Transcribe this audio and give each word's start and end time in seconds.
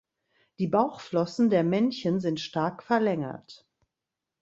Die 0.57 0.65
Bauchflossen 0.65 1.51
der 1.51 1.63
Männchen 1.63 2.19
sind 2.19 2.39
stark 2.39 2.81
verlängert. 2.81 3.67